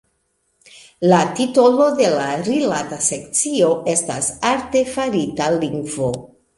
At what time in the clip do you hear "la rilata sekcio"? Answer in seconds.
2.15-3.71